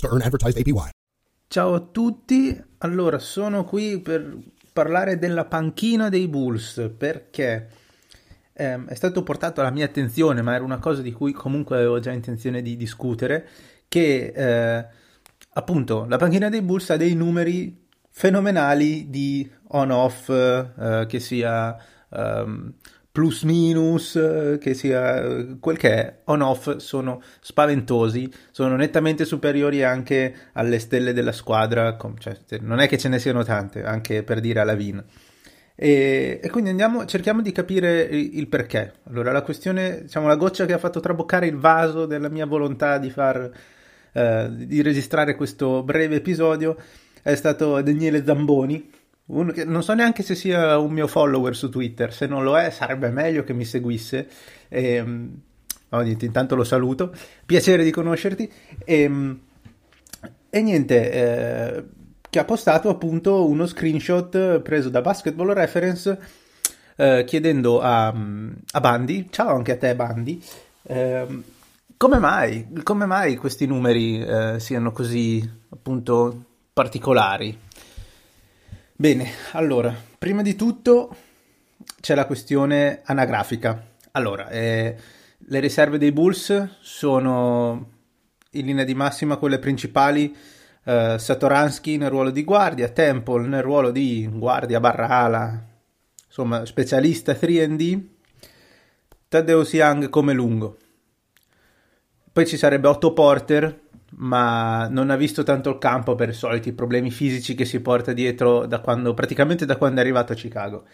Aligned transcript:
to 0.00 0.08
earn 0.08 0.22
advertised 0.22 0.58
APY. 0.58 0.90
Ciao 1.48 1.74
a 1.74 1.80
tutti, 1.80 2.60
allora 2.78 3.18
sono 3.18 3.64
qui 3.64 4.00
per 4.00 4.36
parlare 4.72 5.18
della 5.18 5.44
panchina 5.44 6.08
dei 6.08 6.28
Bulls 6.28 6.90
perché 6.96 7.68
ehm, 8.52 8.88
è 8.88 8.94
stato 8.94 9.22
portato 9.22 9.60
alla 9.60 9.70
mia 9.70 9.84
attenzione, 9.84 10.42
ma 10.42 10.54
era 10.54 10.64
una 10.64 10.78
cosa 10.78 11.02
di 11.02 11.12
cui 11.12 11.32
comunque 11.32 11.76
avevo 11.76 11.98
già 12.00 12.10
intenzione 12.10 12.62
di 12.62 12.76
discutere, 12.76 13.48
che 13.88 14.32
eh, 14.34 14.86
appunto 15.52 16.04
la 16.06 16.16
panchina 16.16 16.48
dei 16.48 16.62
Bulls 16.62 16.90
ha 16.90 16.96
dei 16.96 17.14
numeri 17.14 17.86
fenomenali 18.10 19.08
di 19.08 19.48
on-off, 19.68 20.28
eh, 20.28 21.06
che 21.08 21.20
sia... 21.20 21.76
Um, 22.08 22.74
plus 23.16 23.44
minus, 23.44 24.14
eh, 24.16 24.58
che 24.60 24.74
sia 24.74 25.22
eh, 25.24 25.56
quel 25.58 25.78
che 25.78 25.90
è, 25.94 26.16
on 26.24 26.42
off 26.42 26.76
sono 26.76 27.22
spaventosi, 27.40 28.30
sono 28.50 28.76
nettamente 28.76 29.24
superiori 29.24 29.82
anche 29.82 30.34
alle 30.52 30.78
stelle 30.78 31.14
della 31.14 31.32
squadra, 31.32 31.96
cioè, 32.18 32.36
non 32.60 32.78
è 32.78 32.86
che 32.86 32.98
ce 32.98 33.08
ne 33.08 33.18
siano 33.18 33.42
tante, 33.42 33.82
anche 33.84 34.22
per 34.22 34.40
dire 34.40 34.60
alla 34.60 34.74
Vin. 34.74 35.02
E, 35.74 36.40
e, 36.42 36.50
quindi 36.50 36.68
andiamo, 36.68 37.06
cerchiamo 37.06 37.40
di 37.40 37.52
capire 37.52 38.02
il, 38.02 38.48
perché. 38.48 38.96
Allora, 39.04 39.32
la 39.32 39.40
questione, 39.40 40.02
diciamo, 40.02 40.26
la 40.26 40.36
goccia 40.36 40.66
che 40.66 40.74
ha 40.74 40.78
fatto 40.78 41.00
traboccare 41.00 41.46
il 41.46 41.56
vaso 41.56 42.04
della 42.04 42.28
mia 42.28 42.44
volontà 42.44 42.98
di 42.98 43.08
far, 43.08 43.50
eh, 44.12 44.48
di 44.52 44.82
registrare 44.82 45.36
questo 45.36 45.82
breve 45.82 46.16
episodio 46.16 46.76
è 47.22 47.34
stato 47.34 47.80
Daniele 47.80 48.22
Zamboni, 48.26 48.90
che, 49.52 49.64
non 49.64 49.82
so 49.82 49.94
neanche 49.94 50.22
se 50.22 50.34
sia 50.34 50.78
un 50.78 50.92
mio 50.92 51.06
follower 51.06 51.56
su 51.56 51.68
Twitter, 51.68 52.12
se 52.12 52.26
non 52.26 52.44
lo 52.44 52.56
è 52.58 52.70
sarebbe 52.70 53.10
meglio 53.10 53.44
che 53.44 53.52
mi 53.52 53.64
seguisse. 53.64 54.28
E, 54.68 54.92
ehm, 54.94 55.40
oh, 55.90 56.00
niente, 56.00 56.24
intanto 56.24 56.54
lo 56.54 56.64
saluto, 56.64 57.12
piacere 57.44 57.82
di 57.84 57.90
conoscerti. 57.90 58.50
E, 58.84 59.00
ehm, 59.02 59.40
e 60.48 60.62
niente, 60.62 61.12
eh, 61.12 61.84
che 62.30 62.38
ha 62.38 62.44
postato 62.44 62.88
appunto 62.88 63.46
uno 63.46 63.66
screenshot 63.66 64.60
preso 64.60 64.88
da 64.88 65.00
Basketball 65.00 65.52
Reference 65.52 66.18
eh, 66.96 67.24
chiedendo 67.26 67.80
a, 67.80 68.06
a 68.08 68.80
Bandi, 68.80 69.28
ciao 69.30 69.54
anche 69.54 69.72
a 69.72 69.76
te 69.76 69.94
Bandi, 69.94 70.42
eh, 70.84 71.26
come 71.96 72.18
mai, 72.18 72.68
come 72.82 73.06
mai 73.06 73.36
questi 73.36 73.66
numeri 73.66 74.22
eh, 74.22 74.60
siano 74.60 74.92
così 74.92 75.46
appunto 75.70 76.44
particolari? 76.72 77.58
Bene, 78.98 79.28
allora, 79.52 79.94
prima 80.16 80.40
di 80.40 80.56
tutto 80.56 81.14
c'è 82.00 82.14
la 82.14 82.24
questione 82.24 83.02
anagrafica. 83.04 83.88
Allora, 84.12 84.48
eh, 84.48 84.96
le 85.36 85.60
riserve 85.60 85.98
dei 85.98 86.12
Bulls 86.12 86.78
sono 86.80 87.90
in 88.52 88.64
linea 88.64 88.84
di 88.84 88.94
massima 88.94 89.36
quelle 89.36 89.58
principali. 89.58 90.34
Eh, 90.82 91.16
Satoransky 91.18 91.98
nel 91.98 92.08
ruolo 92.08 92.30
di 92.30 92.42
guardia, 92.42 92.88
Temple 92.88 93.46
nel 93.46 93.62
ruolo 93.62 93.90
di 93.90 94.26
guardia 94.32 94.80
barra 94.80 95.08
ala, 95.08 95.62
insomma, 96.26 96.64
specialista 96.64 97.32
3D, 97.32 98.00
Tadeusz 99.28 99.74
Young 99.74 100.08
come 100.08 100.32
lungo. 100.32 100.78
Poi 102.32 102.46
ci 102.46 102.56
sarebbe 102.56 102.88
Otto 102.88 103.12
Porter 103.12 103.85
ma 104.18 104.88
non 104.88 105.10
ha 105.10 105.16
visto 105.16 105.42
tanto 105.42 105.70
il 105.70 105.78
campo 105.78 106.14
per 106.14 106.30
i 106.30 106.34
soliti 106.34 106.72
problemi 106.72 107.10
fisici 107.10 107.54
che 107.54 107.64
si 107.64 107.80
porta 107.80 108.12
dietro 108.12 108.66
da 108.66 108.80
quando, 108.80 109.14
praticamente 109.14 109.66
da 109.66 109.76
quando 109.76 109.98
è 109.98 110.02
arrivato 110.02 110.32
a 110.32 110.36
Chicago. 110.36 110.84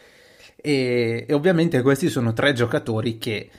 E, 0.56 1.24
e 1.28 1.32
ovviamente 1.34 1.82
questi 1.82 2.08
sono 2.08 2.32
tre 2.32 2.52
giocatori 2.52 3.18
che 3.18 3.50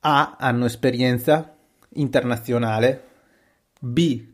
A 0.00 0.36
hanno 0.38 0.66
esperienza 0.66 1.56
internazionale, 1.94 3.02
B 3.80 4.32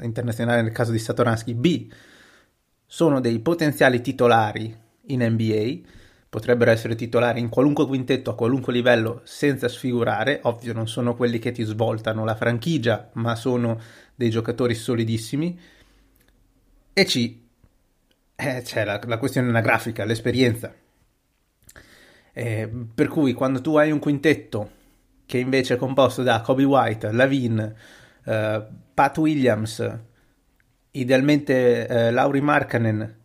internazionale 0.00 0.62
nel 0.62 0.72
caso 0.72 0.92
di 0.92 0.98
Satoransky, 0.98 1.54
B 1.54 1.92
sono 2.86 3.20
dei 3.20 3.38
potenziali 3.40 4.00
titolari 4.00 4.74
in 5.06 5.22
NBA 5.22 6.01
potrebbero 6.32 6.70
essere 6.70 6.94
titolari 6.94 7.40
in 7.40 7.50
qualunque 7.50 7.84
quintetto 7.84 8.30
a 8.30 8.34
qualunque 8.34 8.72
livello 8.72 9.20
senza 9.22 9.68
sfigurare, 9.68 10.40
ovvio 10.44 10.72
non 10.72 10.88
sono 10.88 11.14
quelli 11.14 11.38
che 11.38 11.52
ti 11.52 11.62
svoltano 11.62 12.24
la 12.24 12.34
franchigia, 12.34 13.10
ma 13.16 13.34
sono 13.36 13.78
dei 14.14 14.30
giocatori 14.30 14.74
solidissimi. 14.74 15.60
E 16.94 17.04
C, 17.04 17.36
eh, 18.34 18.62
c'è 18.64 18.82
la, 18.82 18.98
la 19.04 19.18
questione 19.18 19.50
anagrafica, 19.50 20.06
l'esperienza. 20.06 20.74
Eh, 22.32 22.70
per 22.94 23.08
cui 23.08 23.34
quando 23.34 23.60
tu 23.60 23.76
hai 23.76 23.90
un 23.90 23.98
quintetto 23.98 24.70
che 25.26 25.36
invece 25.36 25.74
è 25.74 25.76
composto 25.76 26.22
da 26.22 26.40
Kobe 26.40 26.64
White, 26.64 27.12
Lavin, 27.12 27.74
eh, 28.24 28.66
Pat 28.94 29.18
Williams, 29.18 29.98
idealmente 30.92 31.86
eh, 31.86 32.10
Lauri 32.10 32.40
Markkanen 32.40 33.20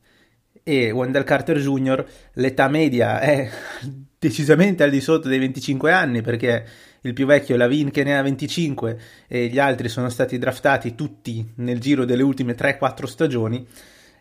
e 0.67 0.91
Wendell 0.91 1.23
Carter 1.23 1.57
Jr. 1.59 2.05
l'età 2.33 2.67
media 2.67 3.21
è 3.21 3.49
decisamente 4.19 4.83
al 4.83 4.89
di 4.89 4.99
sotto 4.99 5.29
dei 5.29 5.39
25 5.39 5.93
anni 5.93 6.21
perché 6.21 6.65
il 7.01 7.13
più 7.13 7.25
vecchio 7.25 7.55
è 7.55 7.57
Lavin 7.57 7.89
che 7.89 8.03
ne 8.03 8.17
ha 8.17 8.21
25 8.21 8.99
e 9.27 9.47
gli 9.47 9.59
altri 9.59 9.87
sono 9.87 10.09
stati 10.09 10.37
draftati 10.37 10.93
tutti 10.93 11.53
nel 11.55 11.79
giro 11.79 12.03
delle 12.03 12.21
ultime 12.21 12.53
3-4 12.53 13.05
stagioni. 13.05 13.65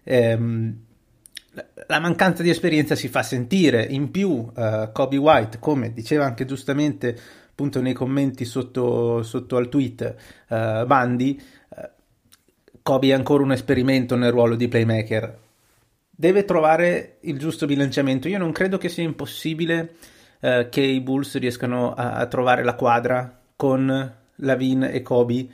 Ehm, 0.05 0.85
la 1.89 1.99
mancanza 1.99 2.45
di 2.45 2.51
esperienza 2.51 2.95
si 2.95 3.09
fa 3.09 3.25
sentire, 3.25 3.83
in 3.83 4.13
più 4.13 4.29
uh, 4.29 4.93
Kobe 4.93 5.17
White, 5.17 5.59
come 5.59 5.93
diceva 5.93 6.27
anche 6.27 6.45
giustamente 6.45 7.19
appunto 7.51 7.81
nei 7.81 7.95
commenti 7.95 8.45
sotto, 8.45 9.25
sotto 9.25 9.57
al 9.57 9.69
tweet 9.69 10.15
uh, 10.49 10.87
Bandi, 10.87 11.43
uh, 11.71 11.81
Kobe 12.83 13.09
è 13.09 13.13
ancora 13.15 13.43
un 13.43 13.51
esperimento 13.53 14.15
nel 14.15 14.31
ruolo 14.31 14.55
di 14.55 14.69
playmaker 14.69 15.45
deve 16.17 16.45
trovare 16.45 17.19
il 17.21 17.39
giusto 17.39 17.67
bilanciamento. 17.67 18.27
Io 18.27 18.39
non 18.39 18.51
credo 18.51 18.79
che 18.79 18.89
sia 18.89 19.05
impossibile 19.05 19.97
eh, 20.41 20.69
che 20.71 20.81
i 20.81 21.01
Bulls 21.01 21.39
riescano 21.39 21.93
a, 21.93 22.15
a, 22.15 22.27
trovare 22.27 22.65
la 22.65 22.75
quadra 22.75 23.39
con 23.55 24.15
Lavin 24.37 24.85
e 24.85 25.03
Kobe 25.03 25.47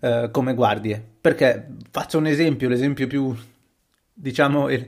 eh, 0.00 0.28
come 0.32 0.54
guardie. 0.54 1.02
Perché 1.20 1.68
faccio 1.90 2.18
un 2.18 2.26
esempio, 2.26 2.68
l'esempio 2.68 3.06
più 3.06 3.34
diciamo 4.14 4.68
il, 4.68 4.86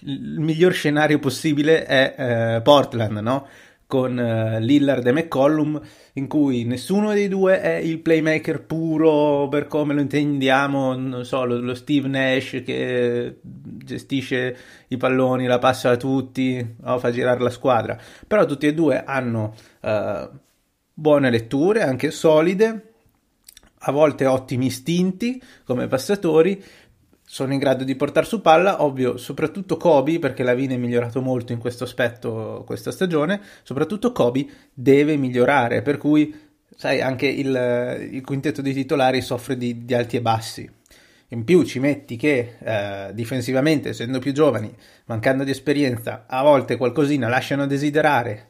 il 0.00 0.38
miglior 0.38 0.72
scenario 0.72 1.18
possibile 1.18 1.84
è 1.84 2.14
eh, 2.56 2.60
Portland, 2.62 3.18
no? 3.18 3.46
Con 3.90 4.16
uh, 4.16 4.60
Lillard 4.60 5.04
e 5.04 5.10
McCollum, 5.10 5.80
in 6.12 6.28
cui 6.28 6.62
nessuno 6.64 7.12
dei 7.12 7.26
due 7.26 7.60
è 7.60 7.74
il 7.74 7.98
playmaker 7.98 8.62
puro 8.62 9.48
per 9.48 9.66
come 9.66 9.94
lo 9.94 10.00
intendiamo, 10.00 10.94
non 10.94 11.24
so, 11.24 11.44
lo, 11.44 11.58
lo 11.58 11.74
Steve 11.74 12.06
Nash 12.06 12.62
che 12.64 13.40
gestisce 13.42 14.56
i 14.86 14.96
palloni, 14.96 15.46
la 15.46 15.58
passa 15.58 15.90
a 15.90 15.96
tutti, 15.96 16.64
o 16.84 16.98
fa 17.00 17.10
girare 17.10 17.40
la 17.40 17.50
squadra. 17.50 17.98
Però 18.28 18.44
tutti 18.44 18.68
e 18.68 18.74
due 18.74 19.02
hanno 19.02 19.54
uh, 19.80 20.28
buone 20.94 21.28
letture, 21.28 21.82
anche 21.82 22.12
solide, 22.12 22.92
a 23.84 23.92
volte 23.92 24.26
ottimi 24.26 24.66
istinti 24.66 25.42
come 25.64 25.88
passatori, 25.88 26.62
sono 27.32 27.52
in 27.52 27.60
grado 27.60 27.84
di 27.84 27.94
portare 27.94 28.26
su 28.26 28.40
palla, 28.40 28.82
ovvio, 28.82 29.16
soprattutto 29.16 29.76
Kobe, 29.76 30.18
perché 30.18 30.42
la 30.42 30.52
Vine 30.52 30.74
è 30.74 30.78
migliorato 30.78 31.22
molto 31.22 31.52
in 31.52 31.60
questo 31.60 31.84
aspetto 31.84 32.64
questa 32.66 32.90
stagione, 32.90 33.40
soprattutto 33.62 34.10
Kobe 34.10 34.44
deve 34.74 35.14
migliorare, 35.16 35.80
per 35.80 35.96
cui, 35.96 36.36
sai, 36.74 37.00
anche 37.00 37.28
il, 37.28 38.08
il 38.10 38.24
quintetto 38.24 38.62
dei 38.62 38.72
titolari 38.72 39.22
soffre 39.22 39.56
di, 39.56 39.84
di, 39.84 39.94
alti 39.94 40.16
e 40.16 40.20
bassi. 40.20 40.68
In 41.28 41.44
più 41.44 41.62
ci 41.62 41.78
metti 41.78 42.16
che 42.16 42.56
eh, 42.58 43.10
difensivamente, 43.14 43.90
essendo 43.90 44.18
più 44.18 44.32
giovani, 44.32 44.74
mancando 45.04 45.44
di 45.44 45.52
esperienza, 45.52 46.24
a 46.26 46.42
volte 46.42 46.76
qualcosina 46.76 47.28
lasciano 47.28 47.62
a 47.62 47.66
desiderare. 47.66 48.48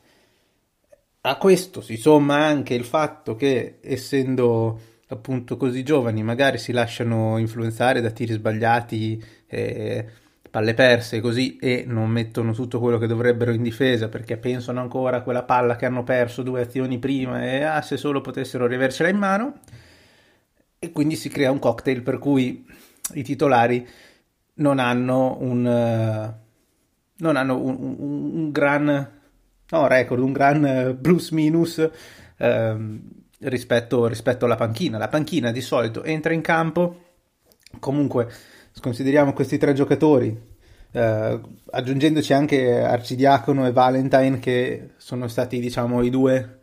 A 1.20 1.36
questo 1.36 1.82
si 1.82 1.98
somma 1.98 2.36
anche 2.36 2.72
il 2.72 2.84
fatto 2.84 3.36
che, 3.36 3.76
essendo 3.82 4.80
appunto 5.10 5.56
così 5.56 5.82
giovani 5.82 6.22
magari 6.22 6.58
si 6.58 6.72
lasciano 6.72 7.38
influenzare 7.38 8.00
da 8.00 8.10
tiri 8.10 8.32
sbagliati, 8.32 9.22
eh, 9.46 10.06
palle 10.50 10.74
perse 10.74 11.20
così 11.20 11.56
e 11.58 11.84
non 11.86 12.10
mettono 12.10 12.52
tutto 12.52 12.80
quello 12.80 12.98
che 12.98 13.06
dovrebbero 13.06 13.52
in 13.52 13.62
difesa 13.62 14.08
perché 14.08 14.36
pensano 14.36 14.80
ancora 14.80 15.18
a 15.18 15.22
quella 15.22 15.44
palla 15.44 15.76
che 15.76 15.86
hanno 15.86 16.02
perso 16.02 16.42
due 16.42 16.62
azioni 16.62 16.98
prima 16.98 17.44
e 17.44 17.62
ah, 17.62 17.82
se 17.82 17.96
solo 17.96 18.20
potessero 18.20 18.66
riavercela 18.66 19.08
in 19.08 19.16
mano. 19.16 19.60
e 20.78 20.92
quindi 20.92 21.16
si 21.16 21.28
crea 21.28 21.50
un 21.50 21.58
cocktail 21.58 22.02
per 22.02 22.18
cui 22.18 22.64
i 23.14 23.22
titolari 23.22 23.86
non 24.54 24.78
hanno 24.78 25.36
un, 25.40 25.64
uh, 25.66 26.34
non 27.16 27.36
hanno 27.36 27.60
un, 27.60 27.76
un, 27.78 28.30
un 28.34 28.50
gran 28.50 29.10
no, 29.70 29.86
record, 29.86 30.22
un 30.22 30.32
gran 30.32 30.98
plus 31.00 31.30
minus 31.30 31.76
uh, 32.38 33.00
rispetto, 33.40 34.06
rispetto 34.06 34.44
alla 34.44 34.56
panchina. 34.56 34.98
La 34.98 35.08
panchina 35.08 35.52
di 35.52 35.60
solito 35.60 36.02
entra 36.02 36.32
in 36.32 36.40
campo, 36.40 36.96
comunque 37.78 38.28
consideriamo 38.80 39.32
questi 39.32 39.58
tre 39.58 39.72
giocatori, 39.72 40.48
eh, 40.92 41.40
aggiungendoci 41.70 42.32
anche 42.32 42.80
Arcidiacono 42.80 43.66
e 43.66 43.72
Valentine 43.72 44.38
che 44.38 44.90
sono 44.96 45.28
stati 45.28 45.60
diciamo 45.60 46.02
i 46.02 46.10
due 46.10 46.58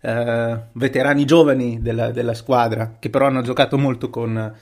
eh, 0.00 0.60
veterani 0.72 1.24
giovani 1.24 1.80
della, 1.80 2.10
della, 2.10 2.34
squadra 2.34 2.96
che 2.98 3.08
però 3.08 3.26
hanno 3.26 3.40
giocato 3.40 3.78
molto 3.78 4.10
con, 4.10 4.54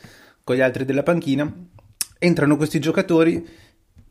con, 0.45 0.55
gli 0.55 0.61
altri 0.61 0.85
della 0.85 1.03
panchina 1.03 1.53
entrano 2.19 2.57
questi 2.57 2.79
giocatori 2.79 3.45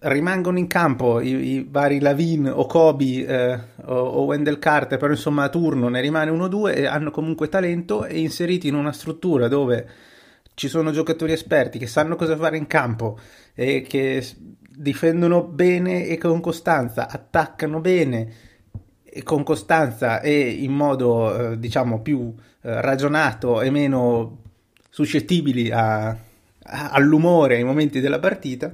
rimangono 0.03 0.57
in 0.57 0.67
campo 0.67 1.19
i, 1.19 1.29
i 1.29 1.67
vari 1.69 1.99
Lavin 1.99 2.51
o 2.51 2.65
Kobe 2.65 3.25
eh, 3.25 3.59
o, 3.85 3.93
o, 3.93 4.23
Wendell 4.23 4.57
Carter 4.57 4.97
però 4.97 5.11
insomma 5.11 5.43
a 5.43 5.49
turno 5.49 5.89
ne 5.89 6.01
rimane 6.01 6.31
uno 6.31 6.45
o 6.45 6.47
due 6.47 6.75
e 6.75 6.85
hanno 6.87 7.11
comunque 7.11 7.49
talento 7.49 8.05
e 8.05 8.19
inseriti 8.19 8.67
in 8.67 8.73
una 8.73 8.93
struttura 8.93 9.47
dove 9.47 9.87
ci 10.55 10.67
sono 10.67 10.91
giocatori 10.91 11.33
esperti 11.33 11.77
che 11.77 11.85
sanno 11.85 12.15
cosa 12.15 12.35
fare 12.35 12.57
in 12.57 12.65
campo 12.67 13.19
e 13.53 13.81
che 13.87 14.25
difendono 14.75 15.43
bene 15.43 16.07
e 16.07 16.17
con 16.17 16.39
costanza, 16.39 17.07
attaccano 17.07 17.79
bene 17.79 18.33
e 19.03 19.21
con 19.21 19.43
costanza 19.43 20.19
e 20.21 20.49
in 20.49 20.71
modo 20.71 21.51
eh, 21.51 21.59
diciamo 21.59 22.01
più 22.01 22.33
eh, 22.61 22.81
ragionato 22.81 23.61
e 23.61 23.69
meno 23.69 24.39
suscettibili 24.89 25.69
a, 25.69 26.07
a, 26.07 26.17
all'umore 26.89 27.57
ai 27.57 27.63
momenti 27.63 27.99
della 27.99 28.19
partita 28.19 28.71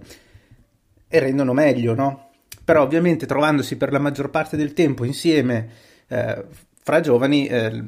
e 1.08 1.20
rendono 1.20 1.54
meglio, 1.54 1.94
no? 1.94 2.30
Però 2.64 2.82
ovviamente 2.82 3.26
trovandosi 3.26 3.78
per 3.78 3.92
la 3.92 4.00
maggior 4.00 4.30
parte 4.30 4.58
del 4.58 4.74
tempo 4.74 5.06
insieme 5.06 5.70
eh, 6.08 6.46
fra 6.82 7.00
giovani 7.00 7.48
eh, 7.48 7.84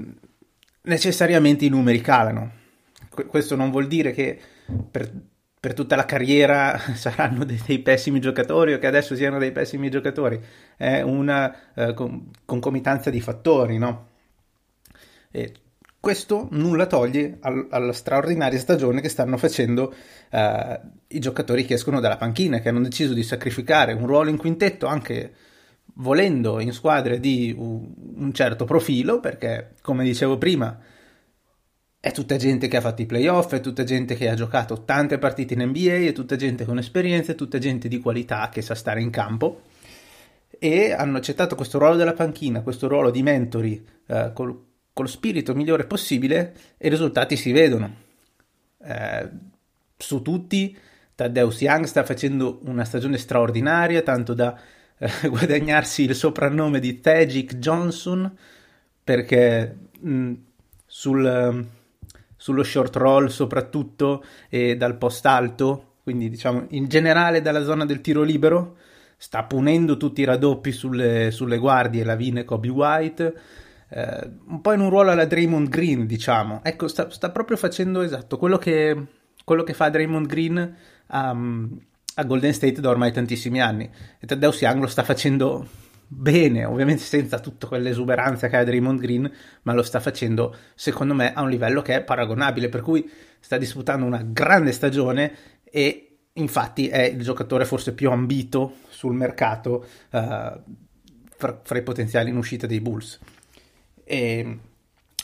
necessariamente 0.81 1.65
i 1.65 1.69
numeri 1.69 2.01
calano 2.01 2.57
questo 3.27 3.55
non 3.55 3.71
vuol 3.71 3.87
dire 3.87 4.11
che 4.11 4.39
per, 4.89 5.11
per 5.59 5.73
tutta 5.73 5.95
la 5.95 6.05
carriera 6.05 6.77
saranno 6.95 7.43
dei, 7.43 7.61
dei, 7.65 7.79
pessimi 7.79 8.19
giocatori 8.19 8.73
o 8.73 8.79
che 8.79 8.87
adesso 8.87 9.15
siano 9.15 9.37
dei 9.39 9.51
pessimi 9.51 9.89
giocatori, 9.89 10.39
è 10.77 11.01
una 11.01 11.73
eh, 11.73 11.93
con, 11.93 12.31
concomitanza 12.45 13.09
di 13.09 13.21
fattori, 13.21 13.77
no? 13.77 14.07
E 15.31 15.53
questo 15.99 16.47
nulla 16.51 16.85
toglie 16.85 17.37
al, 17.41 17.67
alla 17.69 17.91
straordinaria 17.91 18.57
stagione 18.57 19.01
che 19.01 19.09
stanno 19.09 19.37
facendo 19.37 19.93
eh, 20.29 20.79
i 21.07 21.19
giocatori 21.19 21.65
che 21.65 21.73
escono 21.73 21.99
dalla 21.99 22.17
panchina, 22.17 22.59
che 22.59 22.69
hanno 22.69 22.81
deciso 22.81 23.13
di 23.13 23.23
sacrificare 23.23 23.93
un 23.93 24.07
ruolo 24.07 24.29
in 24.29 24.37
quintetto 24.37 24.85
anche 24.85 25.33
volendo 25.95 26.59
in 26.61 26.71
squadre 26.71 27.19
di 27.19 27.53
un, 27.57 28.31
certo 28.33 28.63
profilo, 28.63 29.19
perché 29.19 29.73
come 29.81 30.03
dicevo 30.03 30.37
prima 30.37 30.79
è 31.99 32.11
tutta 32.11 32.37
gente 32.37 32.69
che 32.69 32.77
ha 32.77 32.81
fatto 32.81 33.01
i 33.01 33.05
playoff, 33.05 33.53
è 33.53 33.59
tutta 33.59 33.83
gente 33.83 34.15
che 34.15 34.29
ha 34.29 34.35
giocato 34.35 34.83
tante 34.85 35.17
partite 35.17 35.53
in 35.55 35.63
NBA, 35.63 36.07
è 36.07 36.11
tutta 36.13 36.37
gente 36.37 36.63
con 36.63 36.77
esperienza, 36.77 37.33
è 37.33 37.35
tutta 37.35 37.57
gente 37.57 37.89
di 37.89 37.99
qualità 37.99 38.47
che 38.49 38.61
sa 38.61 38.75
stare 38.75 39.01
in 39.01 39.09
campo. 39.09 39.63
E 40.57 40.93
hanno 40.93 41.17
accettato 41.17 41.55
questo 41.55 41.77
ruolo 41.77 41.97
della 41.97 42.13
panchina, 42.13 42.61
questo 42.61 42.87
ruolo 42.87 43.11
di 43.11 43.21
mentori 43.21 43.85
eh, 44.07 44.31
col, 44.33 44.68
con 44.93 45.05
lo 45.05 45.11
spirito 45.11 45.55
migliore 45.55 45.85
possibile 45.85 46.55
e 46.77 46.87
i 46.87 46.89
risultati 46.89 47.35
si 47.35 47.51
vedono. 47.51 47.95
Eh, 48.81 49.29
su 49.97 50.21
tutti, 50.21 50.77
Taddeus 51.15 51.61
Young 51.61 51.85
sta 51.85 52.03
facendo 52.03 52.59
una 52.63 52.85
stagione 52.85 53.17
straordinaria, 53.17 54.01
tanto 54.01 54.33
da 54.33 54.59
eh, 54.97 55.09
guadagnarsi 55.29 56.03
il 56.03 56.15
soprannome 56.15 56.79
di 56.79 56.99
Tagic 56.99 57.55
Johnson, 57.57 58.35
perché 59.03 59.77
mh, 59.99 60.33
sul 60.85 61.67
sullo 62.39 62.63
short 62.63 62.95
roll 62.95 63.27
soprattutto 63.27 64.23
e 64.47 64.77
dal 64.77 64.95
post 64.97 65.25
alto, 65.25 65.95
quindi 66.03 66.29
diciamo 66.29 66.67
in 66.69 66.87
generale 66.87 67.41
dalla 67.41 67.63
zona 67.63 67.85
del 67.85 67.99
tiro 67.99 68.23
libero, 68.23 68.77
sta 69.17 69.43
punendo 69.43 69.97
tutti 69.97 70.21
i 70.21 70.23
raddoppi 70.23 70.71
sulle, 70.71 71.31
sulle 71.31 71.57
guardie, 71.57 72.05
Lavine 72.05 72.39
e 72.39 72.45
Kobe 72.45 72.69
White, 72.69 73.39
eh, 73.89 74.29
un 74.47 74.61
po' 74.61 74.73
in 74.73 74.81
un 74.81 74.89
ruolo 74.89 75.11
alla 75.11 75.25
Draymond 75.25 75.69
Green, 75.69 76.05
diciamo. 76.05 76.61
Ecco, 76.63 76.87
sta, 76.87 77.09
sta 77.09 77.31
proprio 77.31 77.57
facendo 77.57 78.01
esatto 78.01 78.37
quello 78.37 78.57
che, 78.57 79.05
quello 79.43 79.63
che 79.63 79.73
fa 79.73 79.89
Draymond 79.89 80.27
Green 80.27 80.75
um, 81.11 81.79
a 82.15 82.23
Golden 82.23 82.53
State 82.53 82.81
da 82.81 82.89
ormai 82.89 83.11
tantissimi 83.11 83.61
anni. 83.61 83.89
E 84.19 84.25
Taddeus 84.25 84.61
Young 84.61 84.81
lo 84.81 84.87
sta 84.87 85.03
facendo 85.03 85.67
bene, 86.11 86.65
ovviamente 86.65 87.03
senza 87.03 87.39
tutta 87.39 87.67
quell'esuberanza 87.67 88.47
che 88.47 88.57
ha 88.57 88.63
Draymond 88.63 88.99
Green, 88.99 89.31
ma 89.63 89.73
lo 89.73 89.83
sta 89.83 89.99
facendo 89.99 90.55
secondo 90.73 91.13
me 91.13 91.33
a 91.33 91.41
un 91.41 91.49
livello 91.49 91.81
che 91.81 91.95
è 91.95 92.03
paragonabile, 92.03 92.69
per 92.69 92.81
cui 92.81 93.09
sta 93.39 93.57
disputando 93.57 94.05
una 94.05 94.23
grande 94.23 94.71
stagione 94.71 95.31
e 95.63 96.17
infatti 96.33 96.87
è 96.87 97.03
il 97.03 97.21
giocatore 97.21 97.65
forse 97.65 97.93
più 97.93 98.09
ambito 98.09 98.77
sul 98.89 99.13
mercato 99.13 99.85
uh, 100.11 100.19
fra, 101.37 101.61
fra, 101.63 101.77
i 101.77 101.83
potenziali 101.83 102.29
in 102.29 102.37
uscita 102.37 102.65
dei 102.65 102.81
Bulls. 102.81 103.19
E 104.11 104.57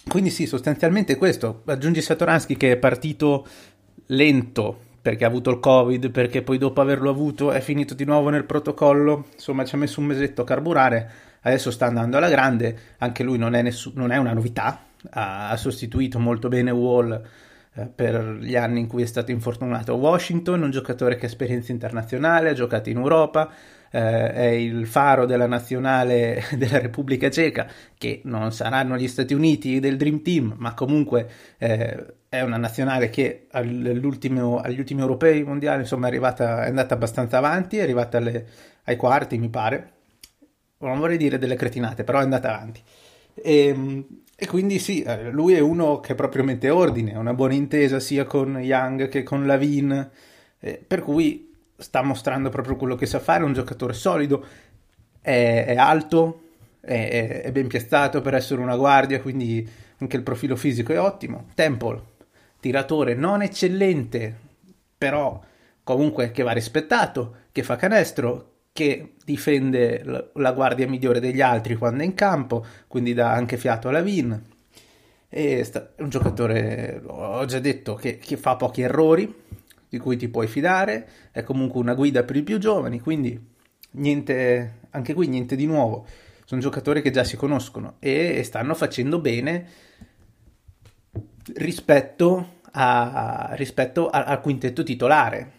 quindi 0.08 0.30
sì, 0.30 0.46
sostanzialmente 0.46 1.16
questo. 1.16 1.64
Aggiungi 1.66 2.02
Satoransky 2.02 2.56
che 2.56 2.74
è 2.74 2.78
partito 2.78 3.48
lento 4.08 4.80
perché 5.02 5.24
ha 5.24 5.28
avuto 5.28 5.50
il 5.50 5.60
covid, 5.60 6.12
perché 6.12 6.44
poi 6.44 6.60
dopo 6.60 6.82
averlo 6.82 7.10
avuto 7.10 7.52
è 7.52 7.62
finito 7.62 7.96
di 7.96 8.06
nuovo 8.06 8.30
nel 8.30 8.46
protocollo, 8.46 9.26
insomma 9.34 9.66
ci 9.66 9.74
ha 9.74 9.78
messo 9.78 10.00
un 10.00 10.08
mesetto 10.08 10.42
a 10.42 10.46
carburare, 10.46 11.12
adesso 11.42 11.70
sta 11.70 11.86
andando 11.86 12.18
alla 12.18 12.30
grande, 12.30 12.78
anche 12.98 13.24
lui 13.24 13.38
non 13.38 13.54
è, 13.54 13.62
nessu- 13.62 13.94
non 13.96 14.12
è 14.12 14.18
una 14.18 14.34
novità, 14.34 14.84
ha, 15.12 15.50
ha, 15.50 15.58
sostituito 15.58 16.18
molto 16.18 16.48
bene 16.48 16.72
Wall 16.72 17.22
eh, 17.78 17.88
per 17.88 18.38
gli 18.40 18.56
anni 18.56 18.80
in 18.80 18.88
cui 18.88 19.04
è 19.04 19.06
stato 19.06 19.32
infortunato 19.32 19.92
a 19.92 19.96
Washington, 19.96 20.64
un 20.64 20.72
giocatore 20.72 21.16
che 21.16 21.26
ha 21.26 21.28
esperienza 21.28 21.72
internazionale, 21.74 22.50
ha 22.50 22.54
giocato 22.54 22.90
in 22.90 22.98
Europa, 22.98 23.52
eh, 23.92 24.34
è 24.34 24.46
il 24.46 24.88
faro 24.88 25.26
della 25.26 25.48
nazionale 25.48 26.42
della 26.58 26.80
Repubblica 26.80 27.30
Ceca, 27.30 27.68
che 27.98 28.22
non 28.24 28.52
saranno 28.54 28.96
gli 28.98 29.08
Stati 29.08 29.34
Uniti 29.34 29.80
del 29.80 29.98
Dream 29.98 30.22
Team, 30.22 30.56
ma 30.58 30.74
comunque 30.74 31.30
eh, 31.58 32.14
è 32.30 32.42
una 32.42 32.58
nazionale 32.58 33.10
che 33.10 33.48
agli 33.52 34.06
ultimi 34.06 34.40
europei 34.40 35.44
mondiali 35.44 35.82
insomma, 35.82 36.06
è, 36.06 36.10
arrivata, 36.10 36.66
è 36.66 36.70
andata 36.70 36.94
abbastanza 36.94 37.38
avanti, 37.38 37.78
è 37.78 37.82
arrivata 37.82 38.18
alle, 38.18 38.46
ai 38.86 38.96
quarti, 38.96 39.38
mi 39.38 39.50
pare. 39.50 39.92
Non 40.78 41.00
vorrei 41.00 41.18
dire 41.18 41.38
delle 41.38 41.56
cretinate, 41.56 42.04
però 42.04 42.20
è 42.20 42.24
andata 42.24 42.54
avanti. 42.56 42.82
E, 43.34 43.68
ehm, 43.68 44.06
e 44.38 44.48
quindi 44.48 44.80
sì, 44.80 45.02
eh, 45.02 45.32
lui 45.32 45.54
è 45.54 45.60
uno 45.60 46.02
che 46.02 46.14
proprio 46.14 46.44
mette 46.44 46.70
ordine, 46.70 47.16
ha 47.16 47.20
una 47.20 47.34
buona 47.34 47.54
intesa 47.54 48.02
sia 48.02 48.26
con 48.26 48.58
Young 48.60 49.08
che 49.08 49.24
con 49.24 49.46
Lavin, 49.46 50.10
eh, 50.60 50.84
per 50.86 51.02
cui 51.02 51.54
sta 51.78 52.02
mostrando 52.02 52.50
proprio 52.50 52.76
quello 52.76 52.96
che 52.96 53.06
sa 53.06 53.20
fare, 53.20 53.44
è 53.44 53.46
un 53.46 53.54
giocatore 53.54 53.94
solido, 53.94 54.46
è, 55.22 55.66
è 55.68 55.76
alto, 55.78 56.42
è, 56.82 57.44
è, 57.44 57.52
ben 57.54 57.68
piazzato 57.68 58.20
per 58.20 58.34
essere 58.34 58.60
una 58.60 58.76
guardia, 58.76 59.22
quindi 59.22 59.68
anche 60.00 60.18
il 60.18 60.24
profilo 60.24 60.58
fisico 60.58 60.92
è 60.92 61.00
ottimo. 61.00 61.48
Temple, 61.56 62.02
tiratore 62.60 63.14
non 63.14 63.42
eccellente, 63.42 64.36
però 64.98 65.42
comunque 65.82 66.32
che 66.32 66.44
va 66.44 66.52
rispettato, 66.52 67.36
che 67.54 67.64
fa 67.64 67.78
canestro, 67.78 68.55
che 68.76 69.14
difende 69.24 70.04
la, 70.34 70.52
guardia 70.52 70.86
migliore 70.86 71.22
degli 71.22 71.40
altri 71.40 71.78
quando 71.78 72.04
è 72.04 72.06
in 72.06 72.14
campo, 72.14 72.66
quindi 72.90 73.14
dà 73.14 73.32
anche 73.32 73.56
fiato 73.56 73.88
alla 73.88 74.02
Vin. 74.02 74.38
È 75.30 75.66
un 76.00 76.10
giocatore, 76.10 77.02
ho 77.06 77.46
già 77.46 77.60
detto, 77.60 77.96
che, 77.96 78.18
che 78.18 78.36
fa 78.36 78.58
pochi 78.58 78.82
errori, 78.82 79.34
di 79.88 79.98
cui 79.98 80.18
ti 80.18 80.28
puoi 80.28 80.48
fidare, 80.48 81.08
è 81.32 81.42
comunque 81.44 81.80
una 81.80 81.94
guida 81.94 82.24
per 82.24 82.36
i 82.36 82.44
più 82.44 82.58
giovani, 82.58 83.00
quindi 83.00 83.42
niente, 83.92 84.80
anche 84.90 85.14
qui 85.14 85.28
niente 85.28 85.56
di 85.56 85.68
nuovo. 85.68 86.06
Sono 86.44 86.60
giocatori 86.60 87.02
che 87.02 87.12
già 87.12 87.24
si 87.24 87.38
conoscono 87.38 87.96
e 88.00 88.44
stanno 88.44 88.76
facendo 88.76 89.20
bene 89.20 89.68
rispetto, 91.54 92.60
a, 92.72 93.52
rispetto 93.54 94.10
al 94.10 94.42
quintetto 94.42 94.84
titolare 94.84 95.55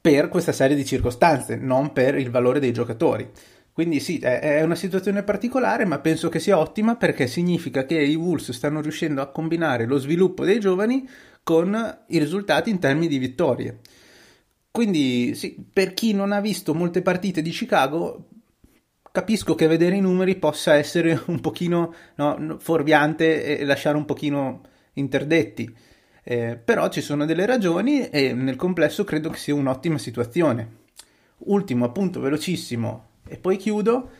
per 0.00 0.28
questa 0.28 0.52
serie 0.52 0.76
di 0.76 0.84
circostanze, 0.84 1.56
non 1.56 1.92
per 1.92 2.16
il 2.16 2.30
valore 2.30 2.60
dei 2.60 2.72
giocatori. 2.72 3.30
Quindi 3.72 4.00
sì, 4.00 4.18
è 4.18 4.62
una 4.62 4.74
situazione 4.74 5.22
particolare, 5.22 5.86
ma 5.86 5.98
penso 5.98 6.28
che 6.28 6.40
sia 6.40 6.58
ottima 6.58 6.96
perché 6.96 7.26
significa 7.26 7.86
che 7.86 7.98
i 7.98 8.14
Wolves 8.14 8.50
stanno 8.50 8.82
riuscendo 8.82 9.22
a 9.22 9.30
combinare 9.30 9.86
lo 9.86 9.96
sviluppo 9.96 10.44
dei 10.44 10.60
giovani 10.60 11.08
con 11.42 11.98
i 12.08 12.18
risultati 12.18 12.68
in 12.68 12.78
termini 12.78 13.08
di 13.08 13.18
vittorie. 13.18 13.78
Quindi 14.70 15.34
sì, 15.34 15.56
per 15.72 15.94
chi 15.94 16.12
non 16.12 16.32
ha 16.32 16.40
visto 16.40 16.74
molte 16.74 17.00
partite 17.00 17.40
di 17.40 17.50
Chicago, 17.50 18.28
capisco 19.10 19.54
che 19.54 19.66
vedere 19.66 19.96
i 19.96 20.00
numeri 20.00 20.36
possa 20.36 20.74
essere 20.74 21.22
un 21.26 21.40
pochino 21.40 21.94
no, 22.16 22.56
fuorviante 22.58 23.58
e 23.58 23.64
lasciare 23.64 23.96
un 23.96 24.04
pochino 24.04 24.62
interdetti. 24.94 25.74
Eh, 26.24 26.56
però 26.56 26.88
ci 26.88 27.00
sono 27.00 27.24
delle 27.24 27.46
ragioni 27.46 28.08
e 28.08 28.32
nel 28.32 28.56
complesso 28.56 29.04
credo 29.04 29.30
che 29.30 29.38
sia 29.38 29.54
un'ottima 29.54 29.98
situazione. 29.98 30.80
Ultimo 31.44 31.84
appunto 31.84 32.20
velocissimo 32.20 33.08
e 33.26 33.38
poi 33.38 33.56
chiudo. 33.56 34.10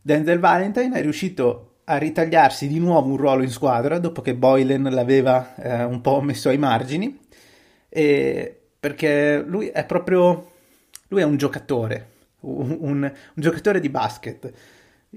Denzel 0.00 0.38
Valentine 0.38 0.98
è 0.98 1.02
riuscito 1.02 1.72
a 1.84 1.96
ritagliarsi 1.96 2.68
di 2.68 2.78
nuovo 2.78 3.10
un 3.10 3.16
ruolo 3.16 3.42
in 3.42 3.50
squadra 3.50 3.98
dopo 3.98 4.22
che 4.22 4.34
Boylan 4.34 4.84
l'aveva 4.90 5.54
eh, 5.56 5.84
un 5.84 6.00
po' 6.00 6.20
messo 6.20 6.48
ai 6.48 6.58
margini 6.58 7.18
e 7.88 8.60
perché 8.78 9.42
lui 9.46 9.68
è 9.68 9.84
proprio 9.84 10.50
lui 11.08 11.20
è 11.20 11.24
un 11.24 11.36
giocatore 11.36 12.10
un, 12.40 12.76
un, 12.80 13.02
un 13.02 13.12
giocatore 13.34 13.80
di 13.80 13.88
basket 13.88 14.52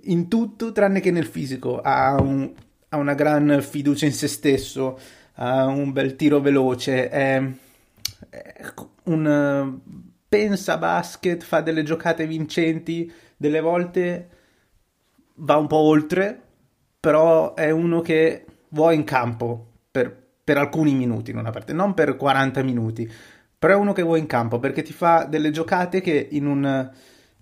in 0.04 0.28
tutto 0.28 0.72
tranne 0.72 1.00
che 1.00 1.12
nel 1.12 1.26
fisico 1.26 1.80
ha, 1.82 2.20
un, 2.20 2.52
ha 2.90 2.98
una 2.98 3.14
gran 3.14 3.60
fiducia 3.62 4.06
in 4.06 4.14
se 4.14 4.28
stesso 4.28 5.00
ha 5.36 5.66
un 5.66 5.92
bel 5.92 6.16
tiro 6.16 6.40
veloce 6.40 7.10
è, 7.10 7.42
è 8.30 8.64
un 9.04 9.80
pensa 10.28 10.78
basket 10.78 11.44
fa 11.44 11.62
delle 11.62 11.84
giocate 11.84 12.28
vincenti 12.28 13.12
delle 13.38 13.62
volte 13.62 14.30
va 15.36 15.58
un 15.58 15.68
po' 15.68 15.78
oltre 15.78 16.42
però 17.06 17.54
è 17.54 17.70
uno 17.70 18.02
che 18.02 18.46
vuoi 18.70 18.96
in 18.96 19.04
campo 19.04 19.74
per, 19.92 20.12
per 20.44 20.58
alcuni 20.58 20.96
minuti 20.96 21.30
in 21.30 21.38
una 21.38 21.52
parte, 21.52 21.72
non 21.72 21.94
per 21.94 22.16
40 22.18 22.64
minuti, 22.64 23.12
però 23.58 23.74
è 23.74 23.78
uno 23.78 23.94
che 23.94 24.02
vuoi 24.02 24.20
in 24.20 24.26
campo 24.26 24.60
perché 24.60 24.82
ti 24.82 24.92
fa 24.92 25.26
delle 25.26 25.52
giocate 25.52 26.02
che 26.02 26.28
in 26.32 26.48
un, 26.48 26.92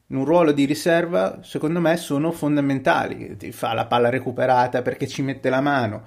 in 0.08 0.16
un 0.18 0.26
ruolo 0.26 0.52
di 0.52 0.66
riserva, 0.66 1.40
secondo 1.44 1.80
me, 1.80 1.96
sono 1.96 2.32
fondamentali. 2.32 3.38
Ti 3.38 3.52
fa 3.54 3.74
la 3.74 3.86
palla 3.86 4.10
recuperata 4.10 4.82
perché 4.82 5.08
ci 5.08 5.22
mette 5.22 5.50
la 5.50 5.62
mano, 5.62 6.04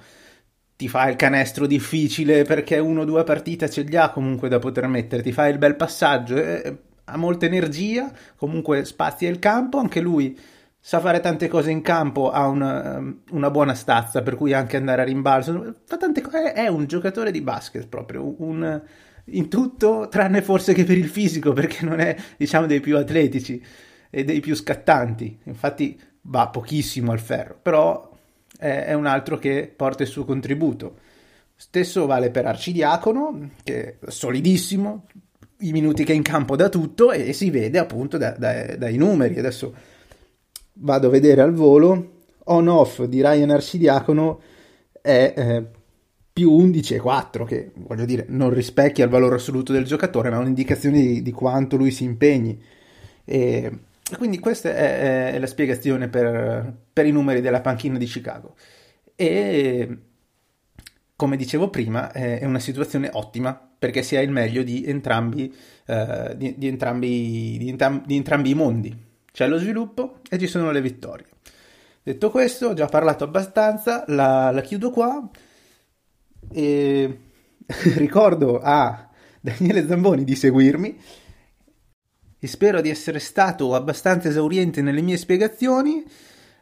ti 0.77 0.87
fa 0.87 1.09
il 1.09 1.15
canestro 1.15 1.65
difficile 1.65 2.43
perché 2.43 2.77
uno 2.77 3.01
o 3.01 3.05
due 3.05 3.23
partite 3.23 3.67
ce 3.67 3.81
li 3.81 3.97
ha 3.97 4.11
comunque 4.11 4.47
da 4.47 4.59
poter 4.59 4.87
mettere, 4.87 5.23
ti 5.23 5.31
fa 5.31 5.47
il 5.47 5.57
bel 5.57 5.75
passaggio, 5.75 6.37
eh, 6.37 6.77
ha 7.03 7.17
molta 7.17 7.47
energia, 7.47 8.11
comunque 8.35 8.85
spazia 8.85 9.27
il 9.27 9.39
campo, 9.39 9.79
anche 9.79 9.99
lui 9.99 10.37
sa 10.79 10.99
fare 10.99 11.19
tante 11.19 11.47
cose 11.47 11.71
in 11.71 11.81
campo, 11.81 12.29
ha 12.29 12.45
una, 12.47 13.01
una, 13.31 13.49
buona 13.49 13.73
stazza, 13.73 14.21
per 14.21 14.35
cui 14.35 14.53
anche 14.53 14.77
andare 14.77 15.01
a 15.01 15.05
rimbalzo, 15.05 15.81
fa 15.83 15.97
tante 15.97 16.21
cose, 16.21 16.53
è 16.53 16.67
un 16.67 16.85
giocatore 16.85 17.31
di 17.31 17.41
basket 17.41 17.87
proprio, 17.87 18.35
un, 18.43 18.81
in 19.25 19.49
tutto, 19.49 20.07
tranne 20.09 20.43
forse 20.43 20.73
che 20.73 20.83
per 20.83 20.97
il 20.97 21.09
fisico, 21.09 21.53
perché 21.53 21.83
non 21.85 21.99
è, 21.99 22.15
diciamo, 22.37 22.67
dei 22.67 22.81
più 22.81 22.97
atletici 22.97 23.61
e 24.11 24.23
dei 24.23 24.41
più 24.41 24.55
scattanti, 24.55 25.39
infatti 25.45 25.99
va 26.21 26.49
pochissimo 26.49 27.11
al 27.11 27.19
ferro, 27.19 27.57
però 27.61 28.15
è, 28.57 28.93
un 28.93 29.05
altro 29.05 29.37
che 29.37 29.71
porta 29.73 30.03
il 30.03 30.09
suo 30.09 30.25
contributo. 30.25 30.97
Stesso 31.55 32.05
vale 32.05 32.29
per 32.29 32.45
Arcidiacono, 32.45 33.49
che 33.63 33.97
è 33.99 34.09
solidissimo, 34.09 35.05
i 35.59 35.71
minuti 35.71 36.03
che 36.03 36.13
è 36.13 36.15
in 36.15 36.21
campo 36.21 36.55
da 36.55 36.69
tutto 36.69 37.11
e 37.11 37.33
si 37.33 37.49
vede 37.49 37.79
appunto 37.79 38.17
da, 38.17 38.31
da, 38.31 38.75
dai 38.75 38.97
numeri. 38.97 39.39
Adesso 39.39 39.73
vado 40.73 41.07
a 41.07 41.09
vedere 41.09 41.41
al 41.41 41.53
volo, 41.53 42.23
on-off 42.45 43.03
di 43.03 43.21
Ryan 43.21 43.49
Arcidiacono 43.49 44.41
è 45.01 45.33
eh, 45.35 45.65
più 46.31 46.51
11,4, 46.51 47.45
che 47.45 47.71
voglio 47.75 48.05
dire 48.05 48.25
non 48.29 48.51
rispecchia 48.51 49.05
il 49.05 49.09
valore 49.09 49.35
assoluto 49.35 49.71
del 49.71 49.85
giocatore, 49.85 50.29
ma 50.29 50.37
è 50.37 50.39
un'indicazione 50.39 50.99
di, 50.99 51.21
di 51.21 51.31
quanto 51.31 51.77
lui 51.77 51.91
si 51.91 52.03
impegni. 52.03 52.61
E, 53.25 53.79
quindi 54.15 54.39
questa 54.39 54.69
è, 54.69 55.31
è 55.33 55.39
la 55.39 55.47
spiegazione 55.47 56.07
per, 56.07 56.73
per, 56.93 57.05
i 57.05 57.11
numeri 57.11 57.41
della 57.41 57.61
panchina 57.61 57.97
di 57.97 58.05
Chicago. 58.05 58.55
E 59.15 59.97
come 61.15 61.35
dicevo 61.35 61.69
prima, 61.69 62.11
è 62.11 62.45
una 62.45 62.59
situazione 62.59 63.09
ottima 63.11 63.59
perché 63.79 64.03
si 64.03 64.15
ha 64.15 64.21
il 64.21 64.31
meglio 64.31 64.63
di 64.63 64.85
entrambi, 64.85 65.53
uh, 65.87 66.35
di, 66.35 66.55
di, 66.57 66.67
entrambi, 66.67 67.57
di, 67.57 67.69
entram- 67.69 68.05
di 68.05 68.15
entrambi 68.15 68.49
i 68.51 68.55
mondi 68.55 69.05
c'è 69.37 69.47
lo 69.47 69.59
sviluppo 69.59 70.21
e 70.31 70.39
ci 70.39 70.47
sono 70.47 70.71
le 70.71 70.81
vittorie. 70.81 71.27
Detto 72.01 72.31
questo, 72.31 72.69
ho 72.69 72.73
già 72.73 72.87
parlato 72.87 73.23
abbastanza, 73.23 74.03
la, 74.07 74.49
la 74.49 74.61
chiudo 74.61 74.89
qua 74.89 75.29
e 76.51 77.19
ricordo 77.97 78.59
a 78.59 79.07
Daniele 79.39 79.85
Zamboni 79.85 80.23
di 80.23 80.33
seguirmi 80.33 80.99
e 82.39 82.47
spero 82.47 82.81
di 82.81 82.89
essere 82.89 83.19
stato 83.19 83.73
abbastanza 83.75 84.29
esauriente 84.29 84.81
nelle 84.81 85.01
mie 85.01 85.17
spiegazioni. 85.17 86.03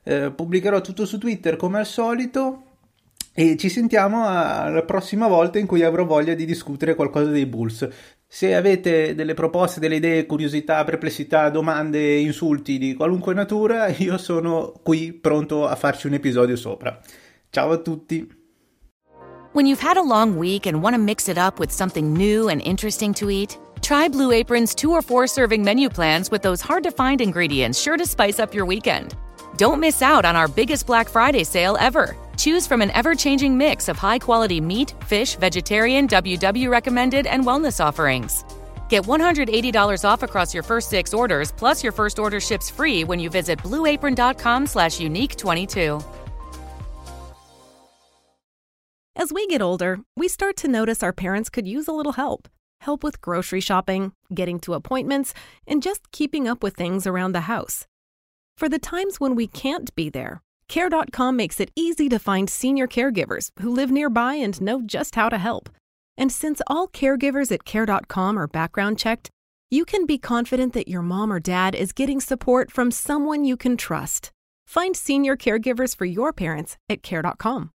Eh, 0.03 0.31
pubblicherò 0.31 0.81
tutto 0.81 1.05
su 1.05 1.17
Twitter 1.17 1.55
come 1.55 1.79
al 1.79 1.85
solito 1.85 2.63
e 3.33 3.57
ci 3.57 3.67
sentiamo 3.67 4.25
alla 4.25 4.83
prossima 4.83 5.27
volta 5.27 5.59
in 5.59 5.65
cui 5.65 5.83
avrò 5.83 6.05
voglia 6.05 6.33
di 6.33 6.45
discutere 6.45 6.95
qualcosa 6.95 7.31
dei 7.31 7.45
Bulls. 7.45 7.85
Se 8.25 8.55
avete 8.55 9.13
delle 9.13 9.33
proposte, 9.33 9.79
delle 9.79 9.95
idee, 9.95 10.25
curiosità, 10.25 10.83
perplessità, 10.83 11.49
domande, 11.49 12.15
insulti 12.15 12.77
di 12.77 12.93
qualunque 12.93 13.33
natura, 13.33 13.87
io 13.97 14.17
sono 14.17 14.73
qui 14.81 15.11
pronto 15.11 15.67
a 15.67 15.75
farci 15.75 16.07
un 16.07 16.13
episodio 16.13 16.55
sopra. 16.55 16.97
Ciao 17.49 17.71
a 17.71 17.77
tutti! 17.77 18.43
When 19.51 19.65
you've 19.65 19.85
had 19.85 19.97
a 19.97 20.01
long 20.01 20.35
week 20.37 20.65
and 20.65 20.81
want 20.81 20.95
to 20.95 21.01
mix 21.01 21.27
it 21.27 21.37
up 21.37 21.59
with 21.59 21.71
something 21.71 22.13
new 22.13 22.49
and 22.49 22.61
interesting 22.65 23.13
to 23.15 23.29
eat, 23.29 23.57
try 23.85 24.07
Blue 24.07 24.31
Apron's 24.31 24.73
two 24.73 24.91
or 24.91 25.01
four 25.03 25.27
serving 25.27 25.63
menu 25.63 25.89
plans 25.89 26.31
with 26.31 26.41
those 26.41 26.59
hard 26.59 26.83
to 26.83 26.91
find 26.91 27.21
ingredients 27.21 27.79
sure 27.79 27.97
to 27.97 28.05
spice 28.05 28.39
up 28.39 28.51
your 28.51 28.65
weekend. 28.65 29.15
Don't 29.57 29.79
miss 29.79 30.01
out 30.01 30.25
on 30.25 30.35
our 30.35 30.47
biggest 30.47 30.87
Black 30.87 31.07
Friday 31.07 31.43
sale 31.43 31.77
ever. 31.79 32.15
Choose 32.35 32.65
from 32.65 32.81
an 32.81 32.89
ever 32.91 33.13
changing 33.13 33.55
mix 33.55 33.87
of 33.87 33.95
high 33.97 34.17
quality 34.17 34.59
meat, 34.59 34.95
fish, 35.05 35.35
vegetarian, 35.35 36.07
WW 36.07 36.67
recommended, 36.69 37.27
and 37.27 37.45
wellness 37.45 37.79
offerings. 37.79 38.43
Get 38.89 39.03
$180 39.03 40.03
off 40.03 40.23
across 40.23 40.51
your 40.51 40.63
first 40.63 40.89
six 40.89 41.13
orders, 41.13 41.51
plus 41.51 41.83
your 41.83 41.91
first 41.91 42.17
order 42.17 42.39
ships 42.39 42.71
free 42.71 43.03
when 43.03 43.19
you 43.19 43.29
visit 43.29 43.59
blueapron.com 43.59 44.65
slash 44.65 44.99
unique 44.99 45.35
22. 45.37 45.99
As 49.15 49.31
we 49.31 49.47
get 49.47 49.61
older, 49.61 49.99
we 50.17 50.27
start 50.27 50.57
to 50.57 50.67
notice 50.67 51.03
our 51.03 51.13
parents 51.13 51.49
could 51.49 51.67
use 51.67 51.87
a 51.87 51.93
little 51.93 52.13
help. 52.13 52.49
Help 52.85 53.03
with 53.03 53.19
grocery 53.19 53.61
shopping, 53.61 54.11
getting 54.31 54.59
to 54.59 54.75
appointments, 54.75 55.33
and 55.65 55.81
just 55.81 56.11
keeping 56.11 56.47
up 56.47 56.61
with 56.61 56.75
things 56.75 57.07
around 57.07 57.31
the 57.31 57.49
house. 57.49 57.87
For 58.57 58.69
the 58.69 58.77
times 58.77 59.19
when 59.19 59.33
we 59.33 59.47
can't 59.47 59.93
be 59.95 60.07
there, 60.11 60.43
Care.com 60.69 61.35
makes 61.35 61.59
it 61.59 61.71
easy 61.75 62.09
to 62.09 62.19
find 62.19 62.47
senior 62.47 62.85
caregivers 62.85 63.49
who 63.59 63.71
live 63.71 63.89
nearby 63.89 64.35
and 64.35 64.61
know 64.61 64.83
just 64.83 65.15
how 65.15 65.29
to 65.29 65.39
help. 65.39 65.67
And 66.15 66.31
since 66.31 66.61
all 66.67 66.87
caregivers 66.87 67.51
at 67.51 67.65
Care.com 67.65 68.37
are 68.37 68.47
background 68.47 68.99
checked, 68.99 69.31
you 69.71 69.83
can 69.83 70.05
be 70.05 70.19
confident 70.19 70.73
that 70.73 70.87
your 70.87 71.01
mom 71.01 71.33
or 71.33 71.39
dad 71.39 71.73
is 71.73 71.91
getting 71.91 72.21
support 72.21 72.71
from 72.71 72.91
someone 72.91 73.45
you 73.45 73.57
can 73.57 73.77
trust. 73.77 74.31
Find 74.67 74.95
senior 74.95 75.35
caregivers 75.35 75.95
for 75.95 76.05
your 76.05 76.31
parents 76.31 76.77
at 76.87 77.01
Care.com. 77.01 77.71